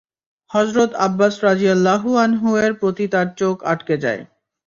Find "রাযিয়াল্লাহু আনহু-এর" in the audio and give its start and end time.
1.43-2.73